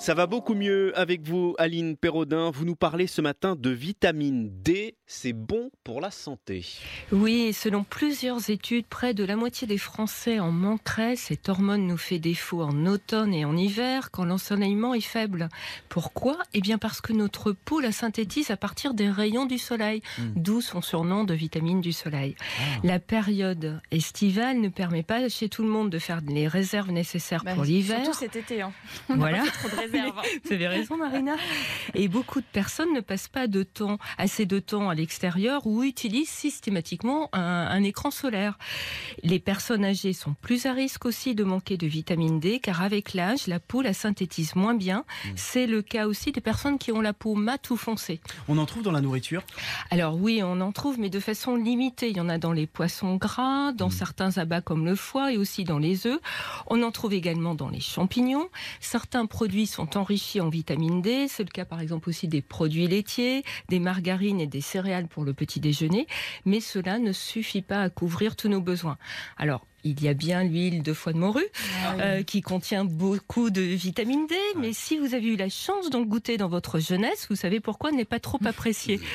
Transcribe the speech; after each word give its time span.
Ça 0.00 0.14
va 0.14 0.26
beaucoup 0.26 0.54
mieux 0.54 0.98
avec 0.98 1.28
vous, 1.28 1.54
Aline 1.58 1.94
Perraudin. 1.94 2.50
Vous 2.50 2.64
nous 2.64 2.74
parlez 2.74 3.06
ce 3.06 3.20
matin 3.20 3.54
de 3.54 3.68
vitamine 3.68 4.48
D. 4.62 4.96
C'est 5.06 5.34
bon 5.34 5.70
pour 5.84 6.00
la 6.00 6.10
santé. 6.10 6.64
Oui, 7.12 7.52
selon 7.52 7.84
plusieurs 7.84 8.48
études, 8.48 8.86
près 8.86 9.12
de 9.12 9.24
la 9.24 9.36
moitié 9.36 9.66
des 9.66 9.76
Français 9.76 10.40
en 10.40 10.52
manqueraient. 10.52 11.16
Cette 11.16 11.50
hormone 11.50 11.86
nous 11.86 11.98
fait 11.98 12.18
défaut 12.18 12.62
en 12.62 12.86
automne 12.86 13.34
et 13.34 13.44
en 13.44 13.54
hiver 13.54 14.10
quand 14.10 14.24
l'ensoleillement 14.24 14.94
est 14.94 15.02
faible. 15.02 15.50
Pourquoi? 15.90 16.38
Eh 16.54 16.62
bien 16.62 16.78
parce 16.78 17.02
que 17.02 17.12
notre 17.12 17.52
peau 17.52 17.80
la 17.80 17.92
synthétise 17.92 18.50
à 18.50 18.56
partir 18.56 18.94
des 18.94 19.10
rayons 19.10 19.44
du 19.44 19.58
soleil, 19.58 20.00
d'où 20.34 20.62
son 20.62 20.80
surnom 20.80 21.24
de 21.24 21.34
vitamine 21.34 21.82
du 21.82 21.92
soleil. 21.92 22.36
La 22.84 23.00
période 23.00 23.82
estivale 23.90 24.60
ne 24.62 24.68
permet 24.70 25.02
pas 25.02 25.28
chez 25.28 25.50
tout 25.50 25.62
le 25.62 25.68
monde 25.68 25.90
de 25.90 25.98
faire 25.98 26.22
les 26.26 26.48
réserves 26.48 26.90
nécessaires 26.90 27.44
Bah, 27.44 27.52
pour 27.54 27.64
l'hiver. 27.64 28.02
Surtout 28.02 28.18
cet 28.18 28.36
été. 28.36 28.62
Hein. 28.62 28.72
Voilà. 29.10 29.42
Trop 29.44 29.68
de 29.68 29.89
réserves. 29.90 30.18
hein. 30.18 30.38
Vous 30.44 30.52
avez 30.52 30.68
raison, 30.68 30.96
Marina. 30.96 31.36
Et 31.94 32.08
beaucoup 32.08 32.40
de 32.40 32.46
personnes 32.52 32.92
ne 32.92 33.00
passent 33.00 33.28
pas 33.28 33.46
de 33.46 33.62
temps, 33.62 33.98
assez 34.18 34.46
de 34.46 34.58
temps 34.58 34.88
à 34.88 34.94
l'extérieur 34.94 35.66
ou 35.66 35.82
utilisent 35.82 36.28
systématiquement 36.30 37.28
un, 37.32 37.40
un 37.40 37.82
écran 37.82 38.10
solaire. 38.10 38.58
Les 39.22 39.38
personnes 39.38 39.84
âgées 39.84 40.12
sont 40.12 40.34
plus 40.40 40.66
à 40.66 40.72
risque 40.72 41.04
aussi 41.06 41.34
de 41.34 41.44
manquer 41.44 41.76
de 41.76 41.86
vitamine 41.86 42.40
D, 42.40 42.60
car 42.60 42.82
avec 42.82 43.14
l'âge, 43.14 43.46
la 43.46 43.60
peau 43.60 43.82
la 43.82 43.92
synthétise 43.92 44.56
moins 44.56 44.74
bien. 44.74 45.04
C'est 45.36 45.66
le 45.66 45.82
cas 45.82 46.06
aussi 46.06 46.32
des 46.32 46.40
personnes 46.40 46.78
qui 46.78 46.92
ont 46.92 47.00
la 47.00 47.12
peau 47.12 47.34
mate 47.34 47.70
ou 47.70 47.76
foncée. 47.76 48.20
On 48.48 48.58
en 48.58 48.66
trouve 48.66 48.82
dans 48.82 48.92
la 48.92 49.00
nourriture? 49.00 49.42
Alors 49.90 50.16
oui, 50.16 50.40
on 50.42 50.60
en 50.60 50.72
trouve, 50.72 50.98
mais 50.98 51.10
de 51.10 51.20
façon 51.20 51.56
limitée. 51.56 52.10
Il 52.10 52.16
y 52.16 52.20
en 52.20 52.28
a 52.28 52.38
dans 52.38 52.52
les 52.52 52.66
poissons 52.66 53.16
gras, 53.16 53.72
dans 53.72 53.90
certains 53.90 54.38
abats 54.38 54.60
comme 54.60 54.84
le 54.84 54.94
foie 54.94 55.32
et 55.32 55.36
aussi 55.36 55.64
dans 55.64 55.78
les 55.78 56.06
œufs. 56.06 56.20
On 56.68 56.82
en 56.82 56.90
trouve 56.90 57.12
également 57.14 57.54
dans 57.54 57.68
les 57.68 57.80
champignons. 57.80 58.48
Certains 58.80 59.26
produits 59.26 59.66
sont 59.66 59.79
enrichis 59.94 60.40
en 60.40 60.48
vitamine 60.48 61.02
D. 61.02 61.26
C'est 61.28 61.44
le 61.44 61.50
cas 61.50 61.64
par 61.64 61.80
exemple 61.80 62.08
aussi 62.08 62.28
des 62.28 62.42
produits 62.42 62.86
laitiers, 62.86 63.44
des 63.68 63.78
margarines 63.78 64.40
et 64.40 64.46
des 64.46 64.60
céréales 64.60 65.08
pour 65.08 65.24
le 65.24 65.34
petit 65.34 65.60
déjeuner. 65.60 66.06
Mais 66.44 66.60
cela 66.60 66.98
ne 66.98 67.12
suffit 67.12 67.62
pas 67.62 67.82
à 67.82 67.90
couvrir 67.90 68.36
tous 68.36 68.48
nos 68.48 68.60
besoins. 68.60 68.98
Alors, 69.36 69.66
il 69.84 70.02
y 70.02 70.08
a 70.08 70.14
bien 70.14 70.44
l'huile 70.44 70.82
de 70.82 70.92
foie 70.92 71.12
de 71.12 71.18
morue 71.18 71.46
euh, 71.98 72.22
qui 72.22 72.40
contient 72.42 72.84
beaucoup 72.84 73.50
de 73.50 73.60
vitamine 73.60 74.26
D, 74.26 74.34
mais 74.56 74.72
si 74.72 74.98
vous 74.98 75.14
avez 75.14 75.26
eu 75.26 75.36
la 75.36 75.48
chance 75.48 75.90
d'en 75.90 76.02
goûter 76.02 76.36
dans 76.36 76.48
votre 76.48 76.78
jeunesse, 76.78 77.26
vous 77.30 77.36
savez 77.36 77.60
pourquoi 77.60 77.90
elle 77.90 77.96
n'est 77.96 78.04
pas 78.04 78.20
trop 78.20 78.38
appréciée. 78.44 79.00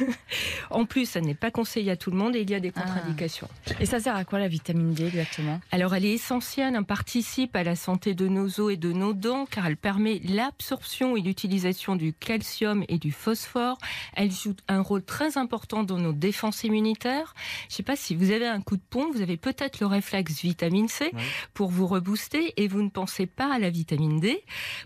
en 0.70 0.84
plus, 0.84 1.06
ça 1.08 1.20
n'est 1.20 1.34
pas 1.34 1.50
conseillé 1.50 1.90
à 1.90 1.96
tout 1.96 2.10
le 2.10 2.16
monde 2.16 2.36
et 2.36 2.40
il 2.40 2.50
y 2.50 2.54
a 2.54 2.60
des 2.60 2.70
contre-indications. 2.70 3.48
Et 3.80 3.86
ça 3.86 4.00
sert 4.00 4.16
à 4.16 4.24
quoi 4.24 4.38
la 4.38 4.48
vitamine 4.48 4.94
D 4.94 5.06
exactement? 5.06 5.60
Alors, 5.70 5.94
elle 5.94 6.04
est 6.04 6.12
essentielle, 6.12 6.74
elle 6.76 6.84
participe 6.84 7.54
à 7.56 7.62
la 7.62 7.76
santé 7.76 8.14
de 8.14 8.28
nos 8.28 8.60
os 8.60 8.72
et 8.72 8.76
de 8.76 8.92
nos 8.92 9.12
dents, 9.12 9.46
car 9.46 9.66
elle 9.66 9.76
permet 9.76 10.20
l'absorption 10.24 11.16
et 11.16 11.20
l'utilisation 11.20 11.96
du 11.96 12.12
calcium 12.12 12.84
et 12.88 12.98
du 12.98 13.12
phosphore. 13.12 13.78
Elle 14.14 14.30
joue 14.30 14.54
un 14.68 14.80
rôle 14.80 15.02
très 15.02 15.38
important 15.38 15.82
dans 15.82 15.98
nos 15.98 16.12
défenses 16.12 16.64
immunitaires. 16.64 17.34
Je 17.68 17.74
ne 17.74 17.76
sais 17.76 17.82
pas 17.82 17.96
si 17.96 18.14
vous 18.14 18.30
avez 18.30 18.46
un 18.46 18.60
coup 18.60 18.76
de 18.76 18.82
pompe, 18.88 19.14
vous 19.14 19.22
avez 19.22 19.36
peut-être 19.36 19.80
le 19.80 19.86
réflexe 19.86 20.05
vitamine 20.14 20.88
C 20.88 21.10
pour 21.54 21.70
vous 21.70 21.86
rebooster 21.86 22.54
et 22.56 22.68
vous 22.68 22.82
ne 22.82 22.88
pensez 22.90 23.26
pas 23.26 23.52
à 23.54 23.58
la 23.58 23.70
vitamine 23.70 24.20
D. 24.20 24.42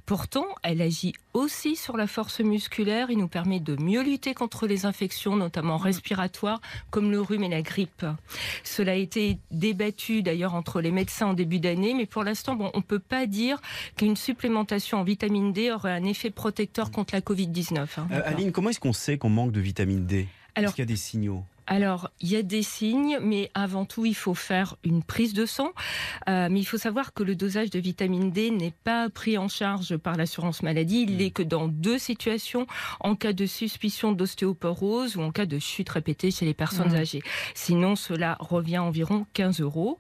Pourtant, 0.07 0.47
elle 0.63 0.83
agit 0.83 1.13
aussi 1.35 1.77
sur 1.77 1.97
la 1.97 2.07
force 2.07 2.41
musculaire 2.41 3.11
et 3.11 3.17
nous 3.17 3.29
permet 3.29 3.61
de 3.61 3.77
mieux 3.81 4.03
lutter 4.03 4.35
contre 4.35 4.67
les 4.67 4.87
infections, 4.87 5.37
notamment 5.37 5.77
respiratoires, 5.77 6.61
comme 6.91 7.11
le 7.11 7.21
rhume 7.21 7.45
et 7.45 7.49
la 7.49 7.63
grippe. 7.63 8.05
Cela 8.65 8.93
a 8.93 8.97
été 8.97 9.39
débattu 9.51 10.23
d'ailleurs 10.23 10.55
entre 10.55 10.81
les 10.81 10.91
médecins 10.91 11.29
en 11.29 11.35
début 11.35 11.61
d'année, 11.61 11.95
mais 11.95 12.07
pour 12.07 12.25
l'instant, 12.25 12.55
bon, 12.57 12.71
on 12.75 12.79
ne 12.79 12.83
peut 12.83 12.99
pas 12.99 13.27
dire 13.27 13.61
qu'une 13.97 14.17
supplémentation 14.17 14.99
en 14.99 15.05
vitamine 15.05 15.53
D 15.53 15.71
aurait 15.71 15.93
un 15.93 16.05
effet 16.05 16.31
protecteur 16.31 16.91
contre 16.91 17.15
la 17.15 17.21
Covid-19. 17.21 17.77
hein. 17.99 18.09
Euh, 18.11 18.23
Aline, 18.25 18.53
comment 18.53 18.71
est-ce 18.71 18.81
qu'on 18.81 18.93
sait 18.93 19.19
qu'on 19.19 19.31
manque 19.31 19.53
de 19.53 19.61
vitamine 19.61 20.07
D? 20.07 20.27
Alors- 20.57 20.69
Est-ce 20.71 20.75
qu'il 20.77 20.83
y 20.83 20.89
a 20.89 20.93
des 20.93 20.97
signaux? 20.97 21.45
Alors, 21.73 22.11
il 22.21 22.29
y 22.29 22.37
a 22.37 22.43
des 22.43 22.65
signes, 22.65 23.21
mais 23.23 23.49
avant 23.55 23.85
tout, 23.85 24.05
il 24.05 24.17
faut 24.17 24.35
faire 24.35 24.75
une 24.83 25.05
prise 25.05 25.35
de 25.35 25.47
sang. 25.47 25.71
Euh, 26.29 26.49
mais 26.51 26.59
il 26.59 26.65
faut 26.65 26.79
savoir 26.79 27.15
que 27.15 27.23
le 27.23 27.37
dosage 27.37 27.71
de 27.71 27.79
vitamine 27.79 28.33
D 28.33 28.51
n'est 28.51 28.75
pas 28.83 29.09
pris 29.09 29.39
en 29.39 29.47
charge 29.47 29.97
par 29.97 30.17
l'assurance 30.17 30.65
maladie. 30.65 31.07
Il 31.09 31.19
n'est 31.19 31.31
que 31.31 31.45
dans 31.45 31.69
deux 31.69 31.99
situations, 31.99 32.67
en 32.99 33.15
cas 33.15 33.33
de 33.33 33.47
suspicion 33.47 34.11
d'ostéoporose 34.11 35.17
ou 35.17 35.23
en 35.23 35.31
cas 35.31 35.47
de 35.47 35.61
chute 35.61 35.89
répétée 35.91 36.33
chez 36.33 36.45
les 36.45 36.55
personnes 36.55 36.93
âgées. 36.97 37.23
Sinon, 37.55 37.95
cela 37.95 38.37
revient 38.41 38.79
à 38.79 38.83
environ 38.83 39.25
15 39.35 39.61
euros. 39.61 39.97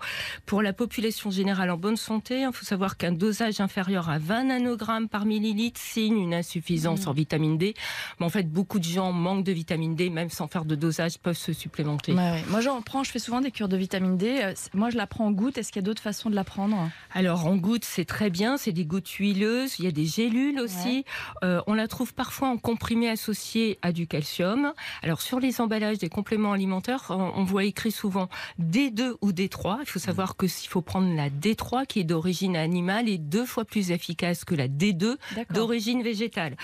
Pour 0.47 0.62
la 0.62 0.72
population 0.72 1.31
générale 1.31 1.70
en 1.70 1.76
bonne 1.76 1.97
santé, 1.97 2.41
il 2.41 2.52
faut 2.52 2.66
savoir 2.66 2.97
qu'un 2.97 3.12
dosage 3.12 3.60
inférieur 3.60 4.10
à 4.10 4.19
20 4.19 4.44
nanogrammes 4.44 5.08
par 5.08 5.25
millilitre 5.25 5.81
signe 5.81 6.19
une 6.19 6.34
insuffisance 6.34 7.06
en 7.06 7.12
vitamine 7.12 7.58
D. 7.58 7.75
Mais 8.19 8.26
en 8.26 8.31
fait, 8.31 8.50
beaucoup 8.50 8.81
de 8.81 8.84
gens 8.84 9.12
manquent 9.12 9.44
de 9.44 9.52
vitamine 9.52 9.94
D, 9.94 10.10
même 10.10 10.31
sans 10.31 10.48
faire 10.48 10.64
de 10.64 10.75
dosage, 10.75 11.16
peuvent 11.20 11.37
se 11.37 11.59
supplémenter. 11.60 12.12
Ouais, 12.12 12.19
ouais. 12.19 12.44
Moi 12.48 12.60
j'en 12.60 12.81
prends, 12.82 13.04
je 13.04 13.10
fais 13.10 13.19
souvent 13.19 13.41
des 13.41 13.50
cures 13.50 13.69
de 13.69 13.76
vitamine 13.76 14.16
D. 14.16 14.41
Euh, 14.43 14.54
Moi 14.75 14.91
je 14.91 14.97
la 14.97 15.06
prends 15.06 15.26
en 15.26 15.31
goutte. 15.31 15.59
Est-ce 15.59 15.71
qu'il 15.72 15.81
y 15.82 15.84
a 15.84 15.87
d'autres 15.87 16.03
façons 16.03 16.31
de 16.31 16.34
la 16.34 16.44
prendre? 16.44 16.91
Alors 17.12 17.47
en 17.47 17.56
gouttes, 17.56 17.84
c'est 17.84 18.04
très 18.04 18.31
bien, 18.31 18.56
c'est 18.56 18.72
des 18.72 18.84
gouttes 18.84 19.09
huileuses, 19.09 19.78
il 19.78 19.84
y 19.84 19.88
a 19.88 19.93
des 19.93 20.06
gélules 20.06 20.59
aussi. 20.60 21.04
Euh, 21.44 21.60
on 21.66 21.75
la 21.75 21.87
trouve 21.88 22.15
parfois 22.15 22.49
en 22.49 22.56
comprimé 22.56 23.09
associé 23.09 23.78
à 23.82 23.93
du 23.93 24.06
calcium. 24.06 24.72
Alors 25.03 25.20
sur 25.20 25.41
les 25.41 25.60
emballages 25.60 25.99
des 25.99 26.09
compléments 26.09 26.53
alimentaires, 26.53 27.06
on, 27.10 27.32
on 27.37 27.44
voit 27.44 27.65
écrit 27.65 27.93
souvent 27.93 28.28
D2 28.60 29.15
ou 29.20 29.32
D3. 29.32 29.78
Il 29.82 29.87
faut 29.87 29.99
savoir 29.99 30.37
que 30.37 30.47
s'il 30.47 30.69
faut 30.70 30.82
prendre 30.82 31.15
la 31.15 31.28
D3 31.31 31.87
qui 31.87 32.00
est 32.00 32.04
d'origine 32.04 32.56
animale 32.56 33.09
est 33.09 33.19
deux 33.19 33.44
fois 33.47 33.65
plus 33.65 33.91
efficace 33.91 34.44
que 34.44 34.54
la 34.54 34.69
D2 34.69 35.16
D'accord. 35.34 35.54
d'origine 35.54 36.03
végétale. 36.03 36.56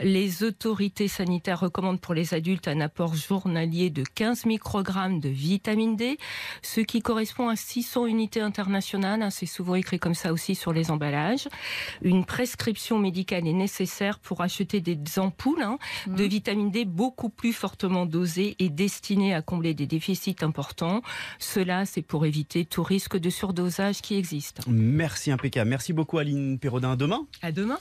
Les 0.00 0.42
autorités 0.44 1.08
sanitaires 1.08 1.60
recommandent 1.60 2.00
pour 2.00 2.14
les 2.14 2.34
adultes 2.34 2.68
un 2.68 2.80
apport 2.80 3.14
journalier 3.14 3.90
de 3.90 4.02
15 4.02 4.41
microgrammes 4.46 5.20
de 5.20 5.28
vitamine 5.28 5.96
D, 5.96 6.18
ce 6.62 6.80
qui 6.80 7.00
correspond 7.00 7.48
à 7.48 7.56
600 7.56 8.06
unités 8.06 8.40
internationales. 8.40 9.22
hein, 9.22 9.30
C'est 9.30 9.46
souvent 9.46 9.74
écrit 9.74 9.98
comme 9.98 10.14
ça 10.14 10.32
aussi 10.32 10.54
sur 10.54 10.72
les 10.72 10.90
emballages. 10.90 11.48
Une 12.02 12.24
prescription 12.24 12.98
médicale 12.98 13.46
est 13.46 13.52
nécessaire 13.52 14.18
pour 14.18 14.40
acheter 14.40 14.80
des 14.80 14.98
ampoules 15.18 15.62
hein, 15.62 15.78
de 16.06 16.24
vitamine 16.24 16.70
D 16.70 16.84
beaucoup 16.84 17.28
plus 17.28 17.52
fortement 17.52 18.06
dosées 18.06 18.56
et 18.58 18.68
destinées 18.68 19.34
à 19.34 19.42
combler 19.42 19.74
des 19.74 19.86
déficits 19.86 20.36
importants. 20.42 21.02
Cela, 21.38 21.84
c'est 21.84 22.02
pour 22.02 22.26
éviter 22.26 22.64
tout 22.64 22.82
risque 22.82 23.16
de 23.18 23.30
surdosage 23.30 24.02
qui 24.02 24.16
existe. 24.16 24.60
Merci 24.66 25.30
impeccable. 25.30 25.70
Merci 25.70 25.92
beaucoup 25.92 26.18
Aline 26.18 26.58
Perraudin. 26.58 26.92
À 26.92 26.96
Demain 26.96 27.26
À 27.42 27.52
demain. 27.52 27.78